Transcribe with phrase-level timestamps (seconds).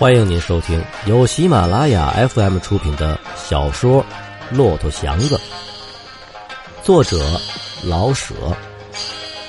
[0.00, 4.02] 欢迎您收听由喜马拉雅 FM 出品的小说
[4.56, 5.36] 《骆驼祥子》，
[6.82, 7.18] 作者
[7.84, 8.34] 老舍，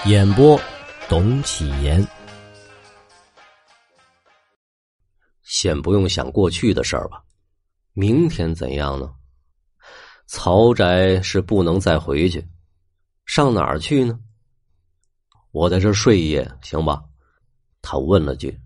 [0.04, 0.60] 演播
[1.08, 2.06] 董启言。
[5.42, 7.24] 先不用想过去的事儿吧，
[7.94, 9.10] 明天怎样呢？
[10.28, 12.46] 曹宅是不能再回去，
[13.26, 14.20] 上哪儿去呢？
[15.52, 17.02] 我在这睡一夜，行吧？
[17.82, 18.60] 他问了句。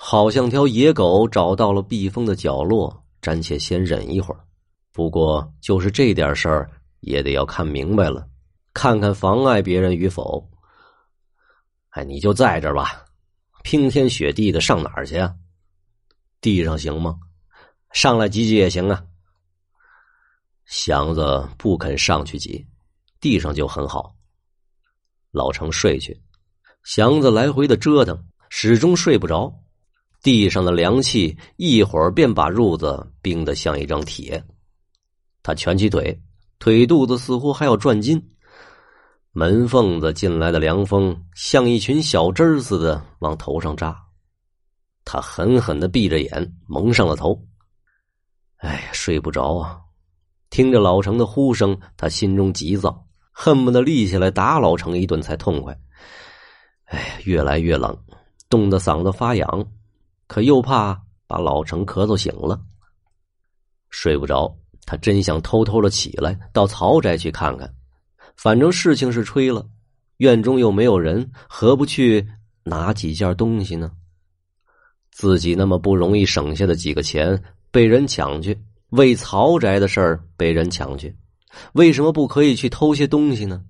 [0.00, 4.38] 好像条野狗找到了避风的角落，暂且先忍一会儿。
[4.92, 8.24] 不过就是这点事儿，也得要看明白了，
[8.72, 10.48] 看看妨碍别人与否。
[11.90, 13.04] 哎，你就在这儿吧，
[13.64, 15.34] 冰天雪地的上哪儿去啊？
[16.40, 17.18] 地上行吗？
[17.90, 19.04] 上来挤挤也行啊。
[20.64, 22.64] 祥子不肯上去挤，
[23.20, 24.14] 地上就很好。
[25.32, 26.16] 老程睡去，
[26.84, 28.16] 祥子来回的折腾，
[28.48, 29.52] 始终睡不着。
[30.22, 34.42] 地上的凉气一会儿便把褥子冰得像一张铁。
[35.42, 36.20] 他蜷起腿，
[36.58, 38.22] 腿肚子似乎还要转筋。
[39.32, 43.96] 门缝子进来的凉风像一群小针似的往头上扎。
[45.04, 47.40] 他狠狠的闭着眼，蒙上了头。
[48.56, 49.78] 哎呀，睡不着啊！
[50.50, 55.78] 听着老程的呼声，他心中急躁，恨不得立起来打老程一顿才痛快。
[56.86, 57.96] 哎，越来越冷，
[58.50, 59.66] 冻得嗓子发痒。
[60.28, 62.60] 可又怕把老程咳嗽醒了，
[63.90, 64.56] 睡不着。
[64.86, 67.70] 他真想偷偷的起来到曹宅去看看，
[68.36, 69.66] 反正事情是吹了，
[70.16, 72.26] 院中又没有人，何不去
[72.62, 73.90] 拿几件东西呢？
[75.10, 78.58] 自己那么不容易省下的几个钱被人抢去，
[78.90, 81.14] 为曹宅的事儿被人抢去，
[81.72, 83.62] 为什么不可以去偷些东西呢？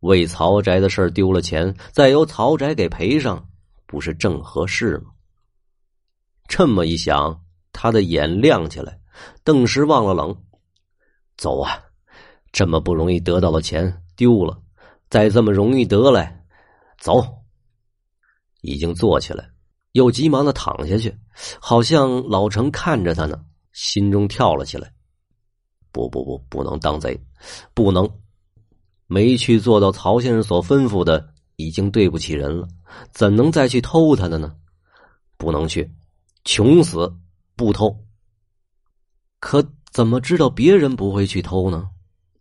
[0.00, 3.46] 为曹宅的事儿丢了钱，再由曹宅给赔上，
[3.84, 5.11] 不是正合适吗？
[6.54, 9.00] 这么一想，他的眼亮起来，
[9.42, 10.36] 顿时忘了冷。
[11.38, 11.82] 走啊！
[12.52, 14.60] 这么不容易得到的钱丢了，
[15.08, 16.44] 再这么容易得来，
[16.98, 17.26] 走。
[18.60, 19.48] 已经坐起来，
[19.92, 21.16] 又急忙的躺下去，
[21.58, 24.92] 好像老程看着他呢，心中跳了起来。
[25.90, 27.18] 不不不，不能当贼，
[27.72, 28.06] 不能！
[29.06, 32.68] 没去做到曹先生所吩咐的，已经对不起人了，
[33.10, 34.54] 怎能再去偷他的呢？
[35.38, 35.90] 不能去。
[36.44, 37.14] 穷死
[37.54, 38.04] 不偷，
[39.38, 41.88] 可怎么知道别人不会去偷呢？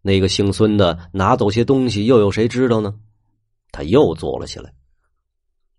[0.01, 3.00] 那个姓孙的拿走些东西，又有谁知道呢？
[3.72, 4.73] 他又坐了起来。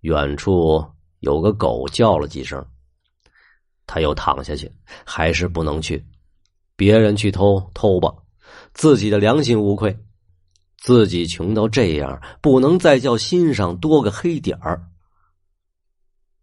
[0.02, 0.84] 远处
[1.20, 2.64] 有个狗叫了几声，
[3.86, 4.70] 他又躺下去，
[5.04, 6.04] 还是不能去。
[6.76, 8.14] 别人去偷偷吧，
[8.72, 9.96] 自己的良心无愧。
[10.78, 14.88] 自己穷到这样，不能再叫心上多个黑点儿。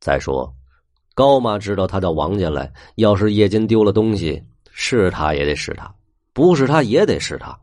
[0.01, 0.53] 再说。
[1.19, 4.41] 高妈知道他到王家来，要是夜间丢了东西，
[4.71, 5.93] 是他也得是他，
[6.31, 7.59] 不是他也得是他。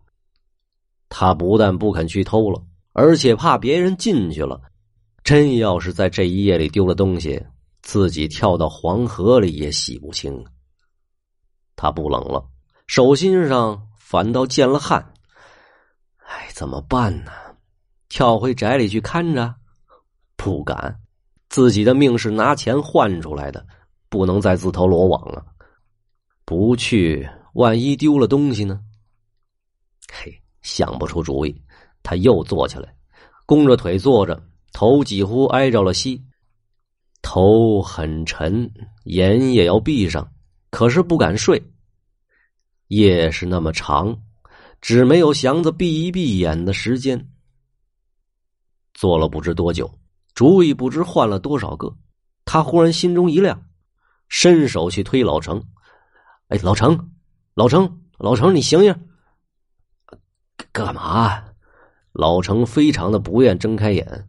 [1.09, 2.63] 他不但不肯去偷了，
[2.93, 4.61] 而且怕别人进去了，
[5.25, 7.43] 真要是在这一夜里丢了东西，
[7.81, 10.45] 自己跳到黄河里也洗不清。
[11.77, 12.47] 他不冷了，
[12.87, 15.15] 手心上反倒见了汗。
[16.27, 17.33] 哎，怎么办呢？
[18.11, 19.55] 跳回宅里去看着？
[20.37, 21.01] 不敢。
[21.57, 23.67] 自己的命是拿钱换出来的，
[24.11, 25.43] 不能再自投罗网了。
[26.45, 28.79] 不去，万一丢了东西呢？
[30.13, 31.63] 嘿，想不出主意。
[32.03, 32.95] 他又坐起来，
[33.47, 36.23] 弓着腿坐着，头几乎挨着了膝，
[37.23, 38.71] 头很沉，
[39.05, 40.31] 眼也要闭上，
[40.69, 41.73] 可是不敢睡。
[42.89, 44.15] 夜是那么长，
[44.83, 47.31] 只没有祥子闭一闭眼的时间。
[48.93, 49.91] 坐了不知多久。
[50.37, 51.97] 主意不知换了多少个，
[52.45, 53.65] 他忽然心中一亮，
[54.29, 55.65] 伸手去推老程。
[56.49, 57.11] 哎，老程，
[57.55, 58.95] 老程，老程，你醒醒！
[60.73, 61.43] 干嘛？
[62.13, 64.29] 老程非常的不愿睁开眼。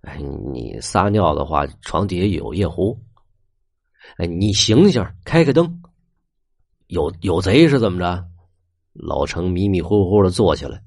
[0.00, 0.18] 哎，
[0.52, 3.00] 你撒尿的话，床底下有夜壶。
[4.16, 5.80] 哎，你醒醒，开开灯。
[6.88, 8.26] 有有贼是怎么着？
[8.92, 10.82] 老程迷迷糊糊的坐起来。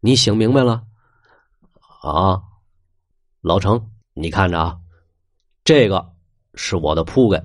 [0.00, 0.82] 你醒明白了？
[2.02, 2.42] 啊？
[3.44, 4.78] 老程，你看着啊，
[5.64, 6.14] 这个
[6.54, 7.44] 是我的铺盖，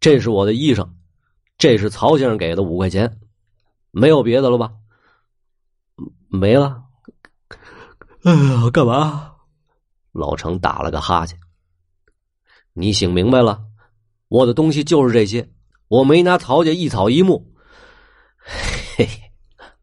[0.00, 0.88] 这是我的衣裳，
[1.58, 3.20] 这是曹先生给的五块钱，
[3.90, 4.72] 没有别的了吧？
[6.28, 6.84] 没了。
[8.22, 9.34] 哎呀，干嘛？
[10.12, 11.38] 老程打了个哈欠。
[12.72, 13.62] 你醒明白了，
[14.28, 15.52] 我的东西就是这些，
[15.88, 17.54] 我没拿曹家一草一木。
[18.38, 19.32] 嘿嘿，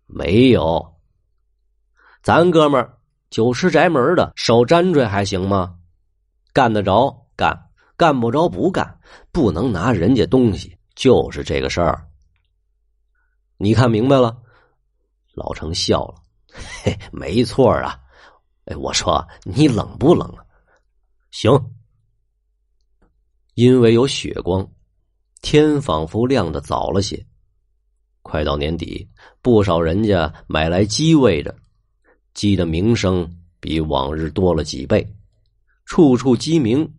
[0.07, 0.95] 没有，
[2.23, 2.97] 咱哥们儿。
[3.33, 5.75] 九十宅门的守粘着还行吗？
[6.53, 8.99] 干得着干，干不着不干，
[9.31, 12.07] 不能拿人家东西，就是这个事儿。
[13.57, 14.37] 你看明白了？
[15.33, 16.21] 老程笑了，
[16.83, 17.99] 嘿，没错啊。
[18.65, 20.45] 哎，我说你冷不冷啊？
[21.31, 21.51] 行，
[23.55, 24.71] 因为有雪光，
[25.41, 27.25] 天仿佛亮的早了些。
[28.21, 29.09] 快到年底，
[29.41, 31.55] 不少人家买来鸡喂着，
[32.33, 35.07] 鸡的鸣声比往日多了几倍，
[35.85, 36.91] 处处鸡鸣，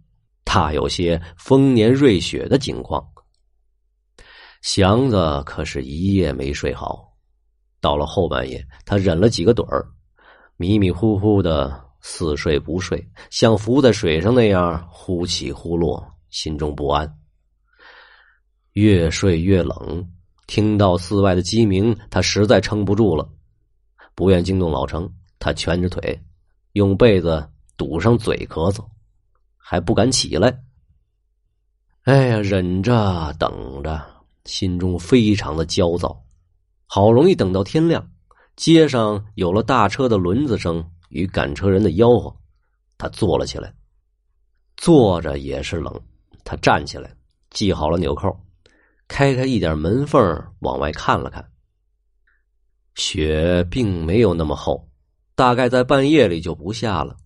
[0.44, 3.04] 大有些丰年瑞雪的景况。
[4.62, 7.12] 祥子可是一夜没睡好，
[7.80, 9.86] 到了后半夜，他忍了几个盹儿，
[10.56, 17.18] 迷迷糊糊的似睡不睡，像浮在水上那样忽起忽落，心中不安，
[18.72, 20.08] 越睡越冷。
[20.46, 23.28] 听到寺外的鸡鸣，他实在撑不住了，
[24.14, 25.12] 不愿惊动老程。
[25.38, 26.22] 他蜷着腿，
[26.72, 28.84] 用被子堵上嘴咳嗽，
[29.56, 30.62] 还不敢起来。
[32.02, 34.00] 哎呀，忍着等着，
[34.44, 36.22] 心中非常的焦躁。
[36.86, 38.10] 好容易等到天亮，
[38.56, 42.36] 街上有了大车的轮子声与赶车人的吆喝，
[42.98, 43.74] 他坐了起来。
[44.76, 45.98] 坐着也是冷，
[46.44, 47.16] 他站起来，
[47.52, 48.38] 系好了纽扣。
[49.08, 50.20] 开开一点门缝
[50.60, 51.46] 往外看了看，
[52.94, 54.88] 雪并没有那么厚，
[55.34, 57.16] 大概在半夜里就不下了。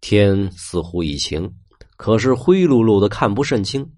[0.00, 1.52] 天似乎已晴，
[1.96, 3.90] 可是灰漉漉的，看不甚清，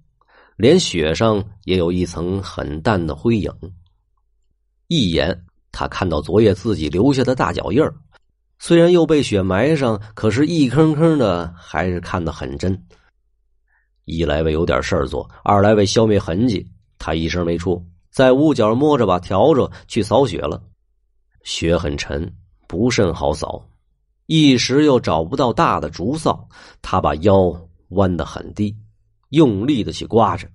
[0.57, 3.53] 连雪上也有一层很淡的灰影。
[4.87, 7.95] 一眼，他看到昨夜自己留下的大脚印儿，
[8.59, 12.87] 虽然又被雪埋上，可是一坑坑的，还是看得很真。
[14.05, 16.67] 一来为有点事儿做，二来为消灭痕迹。
[16.99, 20.63] 他一声没出，在屋角摸着把笤帚去扫雪了。
[21.45, 22.35] 雪很沉，
[22.71, 23.69] 不甚好扫。
[24.27, 26.49] 一时又找不到大的竹扫，
[26.81, 27.53] 他把腰
[27.89, 28.77] 弯得很低，
[29.31, 30.47] 用力的去刮着。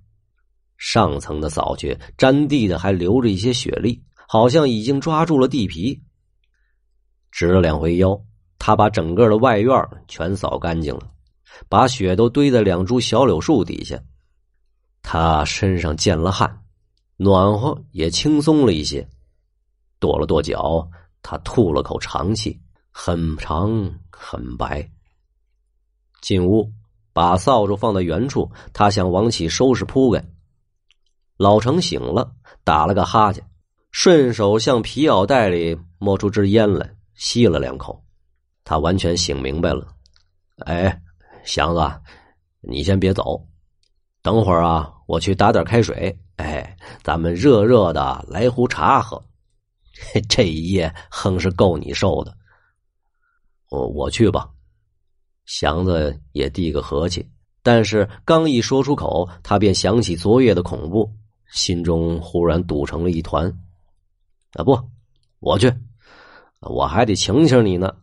[0.77, 6.01] 上层的扫去，沾地的还留着一些雪粒，好像已经抓住了地皮。
[7.31, 8.17] 直了两回腰，
[8.57, 9.77] 他把整个的外院
[10.07, 11.11] 全扫干净了。
[11.67, 14.01] 把雪都堆在两株小柳树底下，
[15.01, 16.61] 他身上见了汗，
[17.17, 19.05] 暖和也轻松了一些。
[19.99, 20.89] 跺了跺脚，
[21.27, 22.61] 他吐了口长气，
[22.91, 24.87] 很长很白。
[26.21, 26.71] 进屋，
[27.13, 30.23] 把扫帚放在原处，他想往起收拾铺盖。
[31.37, 32.31] 老程醒了，
[32.63, 33.43] 打了个哈欠，
[33.89, 38.05] 顺手向皮袄袋里摸出支烟来，吸了两口。
[38.63, 39.87] 他完全醒明白了，
[40.59, 41.01] 哎。
[41.43, 42.01] 祥子，
[42.61, 43.43] 你先别走，
[44.21, 46.15] 等会儿啊，我去打点开水。
[46.37, 49.23] 哎，咱们热热的来壶茶喝。
[50.29, 52.35] 这一夜哼是够你受的。
[53.69, 54.49] 我我去吧。
[55.45, 57.29] 祥子也递个和气，
[57.61, 61.11] 但是刚一说出口，他便想起昨夜的恐怖，
[61.51, 63.47] 心中忽然堵成了一团。
[64.53, 64.79] 啊不，
[65.39, 65.73] 我去，
[66.61, 67.95] 我还得请请你呢。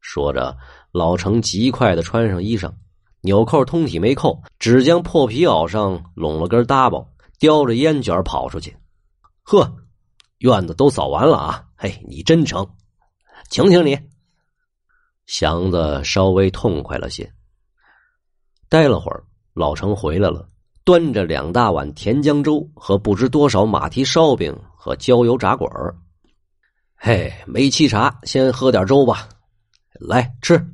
[0.00, 0.56] 说着。
[0.90, 2.72] 老程极快的穿上衣裳，
[3.20, 7.06] 纽扣通体没扣，只将破皮袄上拢了根搭包，
[7.38, 8.74] 叼着烟卷跑出去。
[9.42, 9.76] 呵，
[10.38, 11.64] 院子都扫完了啊！
[11.76, 12.68] 嘿，你真成，
[13.50, 13.98] 请请你。
[15.26, 17.32] 祥子稍微痛快了些。
[18.68, 19.24] 待了会儿，
[19.54, 20.48] 老程回来了，
[20.84, 25.94] 端着两大碗甜浆粥和不知多少马蹄烧饼和焦油炸滚儿。
[26.94, 29.28] 嘿，没沏茶，先喝点粥吧。
[29.92, 30.64] 来吃。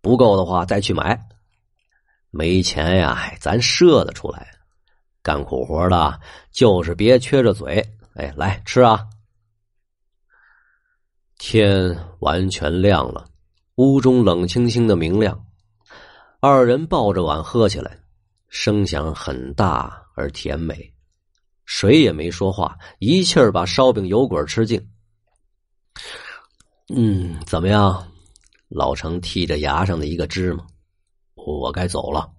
[0.00, 1.16] 不够的话再去买，
[2.30, 4.50] 没钱呀，咱赊得出来。
[5.22, 6.18] 干苦活的，
[6.50, 7.86] 就是别缺着嘴。
[8.14, 9.08] 哎，来吃啊！
[11.38, 13.28] 天完全亮了，
[13.76, 15.46] 屋中冷清清的明亮。
[16.40, 17.98] 二人抱着碗喝起来，
[18.48, 20.92] 声响很大而甜美。
[21.64, 24.90] 谁也没说话，一气儿把烧饼油滚吃尽。
[26.94, 28.08] 嗯，怎么样？
[28.68, 30.66] 老程剔着牙上的一个芝麻，
[31.34, 32.30] 我该走了。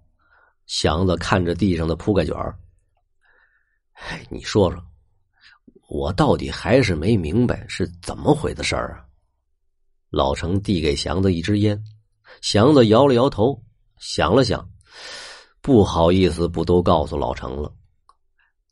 [0.66, 2.58] 祥子看着地上的铺盖卷儿，
[3.94, 4.84] 哎，你说说，
[5.94, 9.06] 我到底还是没明白是怎么回的事儿啊？
[10.10, 11.80] 老程递给祥子一支烟，
[12.42, 13.62] 祥子摇了摇头，
[14.00, 14.68] 想了想，
[15.62, 17.72] 不好意思，不都告诉老程了。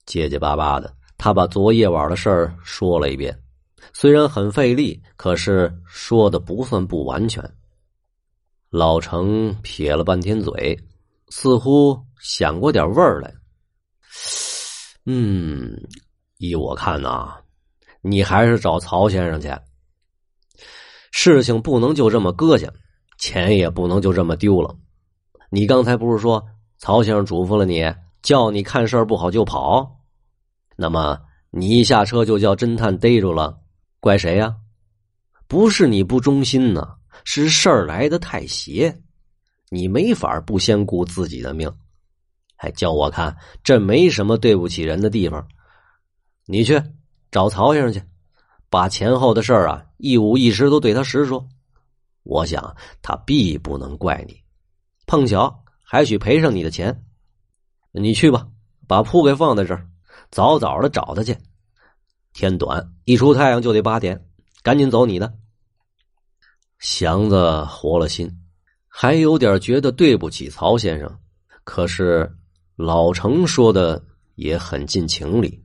[0.08, 3.40] 结结巴巴的，他把昨夜晚的事儿说了一遍。
[3.94, 7.44] 虽然很费力，可是说的不算不完全。
[8.72, 10.76] 老程撇了半天嘴，
[11.30, 13.32] 似乎想过点味儿来。
[15.06, 15.80] 嗯，
[16.42, 17.36] 依我看呐，
[18.02, 19.48] 你还是找曹先生去。
[21.12, 22.68] 事情不能就这么搁下，
[23.20, 24.76] 钱也不能就这么丢了。
[25.52, 26.44] 你刚才不是说
[26.80, 27.94] 曹先生嘱咐了你，
[28.24, 30.00] 叫你看事儿不好就跑，
[30.76, 31.20] 那么
[31.52, 33.60] 你一下车就叫侦探逮住了，
[34.00, 34.56] 怪谁呀？
[35.48, 39.00] 不是你不忠心呢，是事儿来的太邪，
[39.70, 41.72] 你没法不先顾自己的命。
[42.56, 45.48] 还叫我看，这没什么对不起人的地方。
[46.46, 46.82] 你去
[47.32, 48.04] 找曹先生去，
[48.70, 51.48] 把前后的事儿啊一五一十都对他实说。
[52.24, 54.42] 我想他必不能怪你，
[55.08, 57.04] 碰巧还许赔上你的钱。
[57.92, 58.48] 你去吧，
[58.88, 59.88] 把铺给放在这儿，
[60.30, 61.36] 早早的找他去。
[62.34, 64.26] 天短，一出太阳就得八点，
[64.64, 65.34] 赶紧走你的。
[66.80, 68.32] 祥子活了心，
[68.88, 71.20] 还有点觉得对不起曹先生，
[71.64, 72.32] 可是
[72.76, 74.04] 老程说的
[74.36, 75.62] 也很近情理。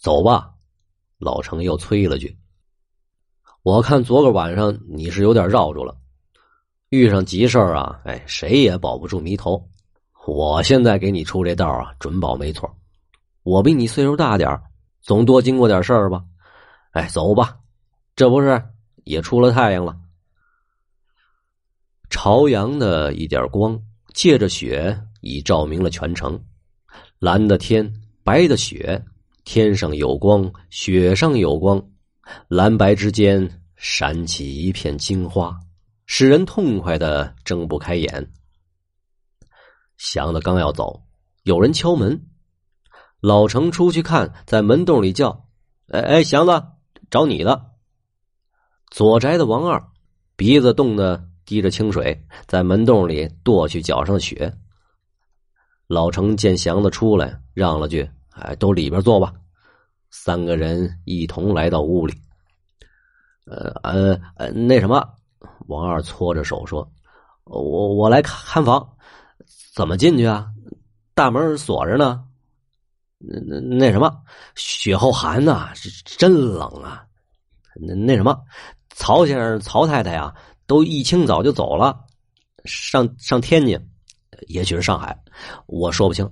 [0.00, 0.54] 走吧，
[1.18, 2.34] 老程又催了句。
[3.62, 5.94] 我看昨个晚上你是有点绕住了，
[6.88, 9.62] 遇上急事儿啊，哎，谁也保不住迷头。
[10.26, 12.74] 我现在给你出这道啊，准保没错。
[13.42, 14.58] 我比你岁数大点
[15.02, 16.24] 总多经过点事儿吧。
[16.92, 17.58] 哎，走吧，
[18.16, 18.62] 这不是
[19.04, 19.94] 也出了太阳了？
[22.08, 23.78] 朝阳的一点光，
[24.14, 26.42] 借着雪已照明了全城。
[27.18, 27.92] 蓝的天，
[28.24, 29.04] 白的雪，
[29.44, 31.82] 天上有光，雪上有光。
[32.48, 35.58] 蓝白之间闪起一片金花，
[36.06, 38.30] 使人痛快的睁不开眼。
[39.96, 41.02] 祥子刚要走，
[41.42, 42.26] 有人敲门。
[43.20, 45.46] 老程出去看，在门洞里叫
[45.92, 46.62] ：“哎哎，祥子，
[47.10, 47.72] 找你的。”
[48.90, 49.82] 左宅的王二
[50.36, 54.56] 鼻子冻得滴着清水，在门洞里跺去脚上的雪。
[55.86, 59.32] 老程见祥子出来，让了句：“哎，都里边坐吧。”
[60.10, 62.14] 三个人一同来到屋里。
[63.46, 65.06] 呃呃呃，那什么，
[65.66, 66.88] 王二搓着手说
[67.44, 68.96] ：“我我来看房，
[69.74, 70.48] 怎么进去啊？
[71.14, 72.24] 大门锁着呢。
[73.18, 74.22] 那那那什么，
[74.54, 75.70] 雪后寒呐，
[76.04, 77.04] 真冷啊。
[77.74, 78.40] 那那什么，
[78.90, 80.34] 曹先生、曹太太呀，
[80.66, 82.04] 都一清早就走了，
[82.64, 83.78] 上上天津，
[84.48, 85.16] 也许是上海，
[85.66, 86.28] 我说不清。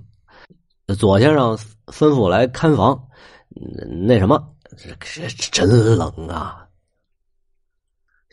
[0.95, 3.05] 左先生吩咐来看房。”
[4.07, 5.67] 那什么，这真
[5.97, 6.67] 冷啊！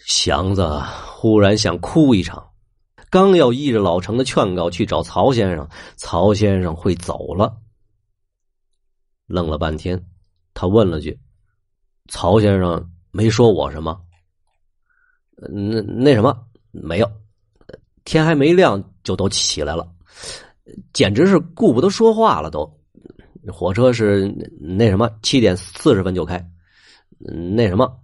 [0.06, 0.64] 祥子
[1.06, 2.50] 忽然想哭一场，
[3.10, 7.60] 刚要依着老程的劝告去找曹先生，曹先生会走了。
[9.26, 10.00] 愣了半天，
[10.54, 11.18] 他问了句
[12.08, 14.00] ：“曹先生没说我什么？”
[15.50, 17.10] 那那什么没有，
[18.04, 19.90] 天还没亮就都起来了，
[20.92, 22.70] 简直是顾不得说话了都。
[23.52, 24.26] 火车是
[24.60, 26.44] 那什么七点四十分就开，
[27.18, 28.00] 那什么，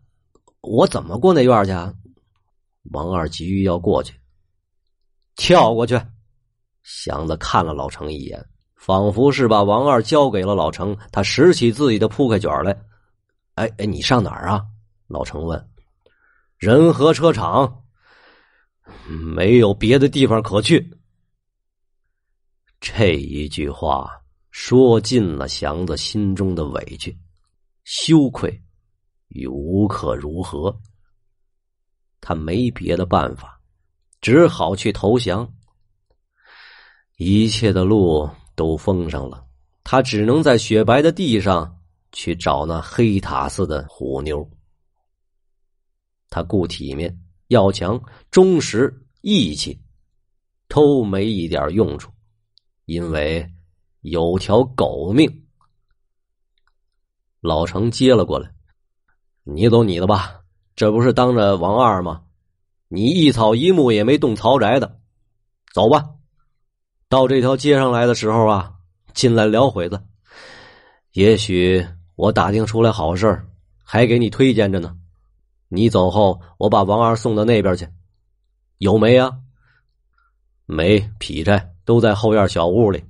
[0.61, 1.73] 我怎么过那院去？
[1.73, 1.93] 啊？
[2.93, 4.15] 王二急于要过去，
[5.35, 6.01] 跳过去。
[6.85, 8.45] 祥子看了老程一眼，
[8.77, 10.97] 仿佛是把王二交给了老程。
[11.11, 12.77] 他拾起自己的铺盖卷来，
[13.55, 14.65] 哎哎，你上哪儿啊？
[15.09, 15.69] 老程问。
[16.57, 17.83] 仁和车厂，
[19.09, 20.89] 没有别的地方可去。
[22.83, 24.19] 这一句话。
[24.55, 27.19] 说尽了祥子心中的委屈、
[27.85, 28.63] 羞愧
[29.29, 30.79] 与无可如何。
[32.21, 33.59] 他没别的办法，
[34.21, 35.51] 只好去投降。
[37.17, 39.43] 一切的路都封上了，
[39.83, 41.81] 他只能在雪白的地上
[42.13, 44.47] 去找那黑塔似的虎妞。
[46.29, 47.99] 他顾体面、要强、
[48.31, 49.81] 忠实、义气，
[50.69, 52.12] 都没一点用处，
[52.93, 53.49] 因为。
[54.05, 55.45] 有条狗命，
[57.41, 58.51] 老程接了过来。
[59.45, 60.41] 你走你的吧，
[60.75, 62.25] 这不是当着王二吗？
[62.89, 64.99] 你一草一木也没动曹宅的，
[65.73, 66.05] 走吧。
[67.09, 68.75] 到这条街上来的时候啊，
[69.15, 70.03] 进来聊会子，
[71.13, 73.47] 也许我打听出来好事
[73.85, 74.97] 还给你推荐着呢。
[75.69, 77.89] 你走后，我把王二送到那边去。
[78.79, 79.39] 有煤啊？
[80.67, 83.03] 煤、劈柴都在后院小屋里。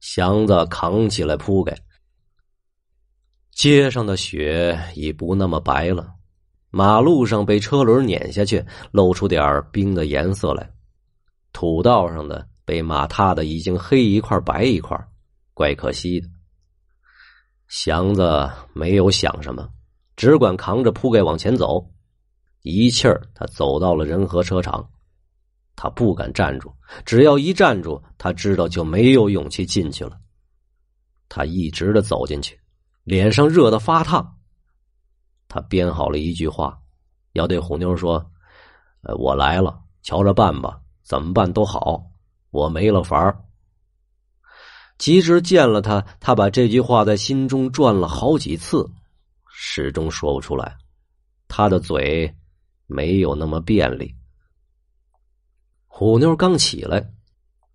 [0.00, 1.76] 祥子扛起来铺盖，
[3.50, 6.14] 街上的雪已不那么白了，
[6.70, 10.70] 马路上被车轮碾下去，露出点冰的颜色来。
[11.52, 14.96] 土道上的被马踏的已经黑一块白一块，
[15.54, 16.28] 怪可惜的。
[17.66, 19.68] 祥子没有想什么，
[20.14, 21.90] 只管扛着铺盖往前走，
[22.62, 24.88] 一气儿他走到了仁和车厂。
[25.76, 30.18] 他不敢站住，只要一站住，他知道就没有勇气进去了。
[31.28, 32.58] 他一直的走进去，
[33.04, 34.36] 脸上热的发烫。
[35.48, 36.78] 他编好了一句话，
[37.32, 38.32] 要对虎妞说
[39.04, 42.02] ：“呃，我来了，瞧着办吧，怎么办都好。
[42.50, 43.38] 我没了法儿。
[44.96, 48.88] 及至见了他，他把这句话在心中转了好几次，
[49.46, 50.78] 始终说不出来。
[51.48, 52.34] 他的嘴
[52.86, 54.14] 没有那么便利。
[55.98, 57.10] 虎妞刚起来，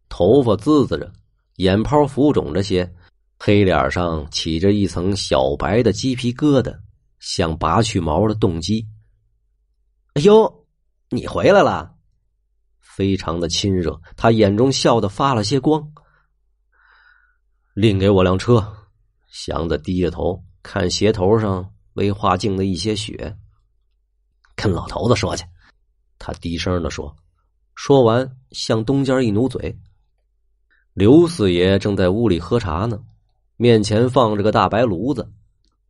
[0.08, 1.12] 头发滋滋着，
[1.56, 2.88] 眼泡浮肿着些，
[3.40, 6.80] 黑脸上起着一层小白的鸡皮疙瘩，
[7.18, 8.88] 像拔去毛的冻鸡。
[10.14, 10.68] 哎呦，
[11.10, 11.96] 你回来了，
[12.80, 15.92] 非常的亲热，他眼中笑得发了些光。
[17.74, 18.72] 另给我辆车，
[19.32, 23.36] 祥子低着头看鞋头上微化净的一些血，
[24.56, 25.44] 跟老头子说去。
[26.20, 27.16] 他低声的说，
[27.76, 29.80] 说完向东间一努嘴。
[30.94, 33.00] 刘四爷正在屋里喝茶呢，
[33.56, 35.32] 面前放着个大白炉子，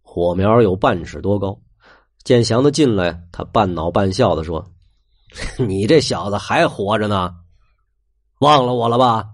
[0.02, 1.60] 火苗有半尺多高。
[2.24, 4.72] 见祥子进来，他半恼半笑的说
[5.58, 7.36] ：“你这小子还活着呢，
[8.40, 9.30] 忘了我了吧？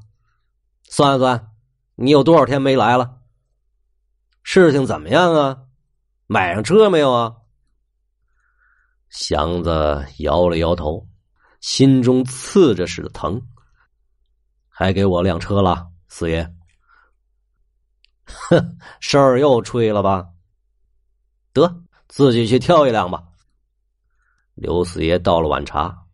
[0.84, 1.50] 算算。”
[2.00, 3.18] 你有多少天没来了？
[4.44, 5.58] 事情怎么样啊？
[6.27, 7.36] 买上车没有啊？
[9.10, 11.08] 祥子摇了摇头，
[11.67, 13.41] 心中刺着似的疼。
[14.69, 16.50] 还给我辆车了，四爷。
[18.24, 20.29] 哼，事儿又吹了吧？
[21.51, 23.21] 得，自己去挑一辆吧。
[24.53, 26.05] 刘四爷倒了碗茶，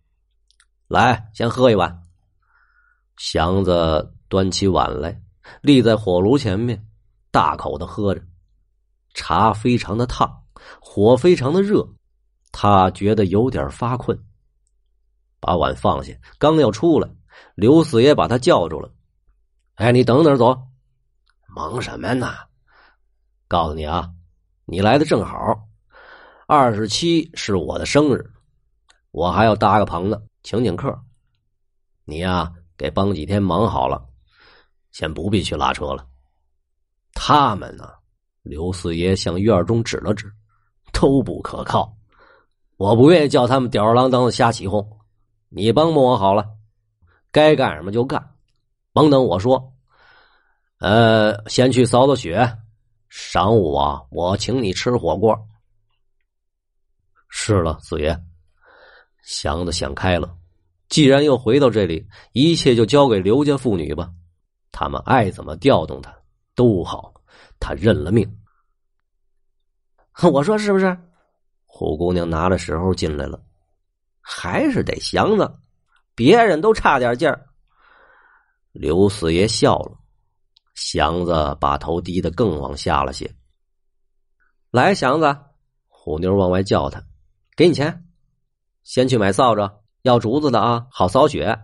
[0.87, 2.01] 来，先喝一碗。
[3.17, 5.21] 祥子端起碗来。
[5.61, 6.83] 立在火炉前面，
[7.29, 8.23] 大口的喝着，
[9.13, 10.45] 茶非常的烫，
[10.81, 11.87] 火非常的热，
[12.51, 14.17] 他觉得有点发困，
[15.43, 17.09] 把碗放下，刚要出来，
[17.53, 18.89] 刘四爷把他叫住了
[19.75, 20.57] ：“哎，你等等走，
[21.49, 22.33] 忙什么呢？
[23.49, 24.09] 告诉你啊，
[24.63, 25.67] 你来的正好，
[26.47, 28.25] 二十七是我的生日，
[29.11, 30.97] 我还要搭个棚子，请请客，
[32.05, 34.01] 你呀，给帮几天忙好了。”
[34.93, 36.07] 先不必去拉车了。
[37.13, 37.89] 他们呢？
[38.43, 40.31] 刘四爷向院中指了指，
[40.93, 41.93] 都不可靠。
[42.77, 44.87] 我不愿意叫他们吊儿郎当的瞎起哄。
[45.55, 46.49] 你帮帮我好了，
[47.31, 48.35] 该干什么就干，
[48.91, 49.71] 甭等我说。
[50.79, 52.57] 呃，先去扫扫雪。
[53.11, 55.47] 晌午啊，我请你吃火锅。
[57.29, 58.19] 是了，四爷。
[59.21, 60.35] 祥子想开了，
[60.89, 64.09] 既然又回到这里，一切就交给刘家妇女吧。
[64.71, 66.11] 他们爱怎么调动他
[66.55, 67.13] 都好，
[67.59, 68.39] 他认了命。
[70.33, 70.97] 我说是不是？
[71.65, 73.39] 虎姑娘拿着时候进来了，
[74.23, 75.53] 还是得祥子，
[76.15, 77.47] 别人都差点劲儿。
[78.71, 79.99] 刘四爷笑了，
[80.73, 83.29] 祥子把头低得更往下了些。
[84.71, 85.37] 来，祥子，
[85.87, 87.03] 虎妞往外叫他，
[87.55, 88.05] 给你钱，
[88.83, 89.69] 先去买扫帚，
[90.01, 91.59] 要竹子的啊，好扫雪，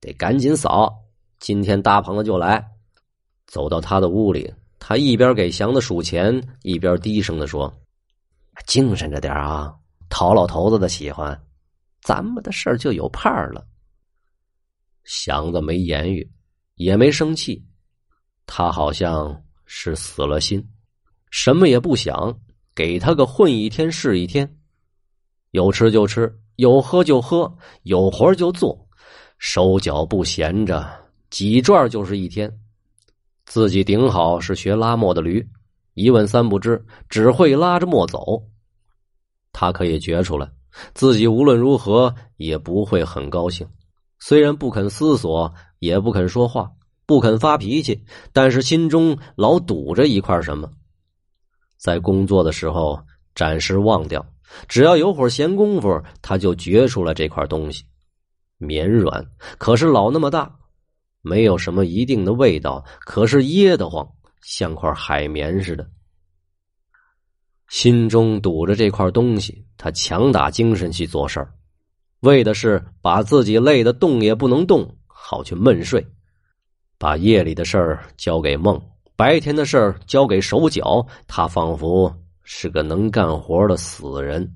[0.00, 1.02] 得赶紧扫。
[1.38, 2.66] 今天搭棚子就来，
[3.46, 7.70] 走到他的屋里，他一边给祥子数钱，一边低声的说
[8.66, 9.74] ：“精神着点啊，
[10.08, 11.38] 讨老头子的喜欢，
[12.06, 13.66] 咱们的事儿就有盼儿了。”
[15.02, 16.30] 祥子没言语，
[16.76, 17.64] 也没生气，
[18.46, 20.64] 他好像是死了心，
[21.32, 22.40] 什么也不想，
[22.76, 24.56] 给他个混一天是一天，
[25.50, 28.88] 有吃就吃，有喝就喝，有活就做，
[29.38, 31.04] 手脚不闲着。
[31.28, 32.60] 几转就是一天，
[33.46, 35.44] 自己顶好是学拉磨的驴，
[35.94, 38.48] 一问三不知，只会拉着磨走。
[39.52, 40.48] 他可以觉出来，
[40.94, 43.66] 自己无论如何也不会很高兴。
[44.18, 46.70] 虽然不肯思索，也不肯说话，
[47.04, 50.70] 不肯发脾气，但是心中老堵着一块什么。
[51.78, 52.98] 在工作的时候
[53.34, 54.24] 暂时忘掉，
[54.66, 57.84] 只要有会儿闲工夫，他就觉出了这块东西，
[58.58, 59.26] 绵软，
[59.58, 60.50] 可是老那么大。
[61.22, 64.08] 没有什么一定的味道，可是噎得慌，
[64.42, 65.84] 像块海绵似的。
[67.68, 71.52] 心中堵着这块东西，他强打精神去做事儿，
[72.20, 76.06] 为的是把自己累得动也不能动，好去闷睡，
[76.98, 78.80] 把夜里的事儿交给梦，
[79.16, 81.06] 白天的事儿交给手脚。
[81.26, 84.50] 他仿佛是个能干活的死人。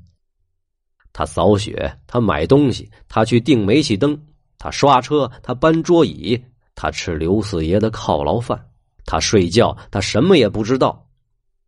[1.12, 4.16] 他扫雪，他买东西，他去订煤气灯，
[4.58, 6.40] 他刷车，他搬桌椅。
[6.76, 8.68] 他吃刘四爷的犒劳饭，
[9.04, 11.09] 他睡觉，他什么也不知道，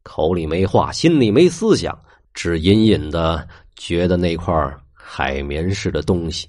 [0.02, 1.98] 口里没话，心里没思想，
[2.34, 4.54] 只隐隐的觉得那块
[4.92, 6.48] 海绵似的东西。